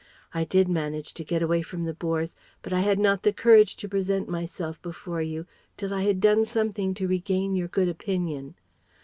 I 0.33 0.45
did 0.45 0.67
manage 0.67 1.13
to 1.13 1.23
get 1.23 1.43
away 1.43 1.61
from 1.61 1.83
the 1.83 1.93
Boers, 1.93 2.35
but 2.63 2.73
I 2.73 2.79
had 2.79 2.97
not 2.97 3.21
the 3.21 3.31
courage 3.31 3.75
to 3.75 3.87
present 3.87 4.27
myself 4.27 4.81
before 4.81 5.21
you 5.21 5.45
till 5.77 5.93
I 5.93 6.01
had 6.05 6.19
done 6.19 6.43
something 6.43 6.95
to 6.95 7.07
regain 7.07 7.55
your 7.55 7.67
good 7.67 7.87
opinion. 7.87 8.55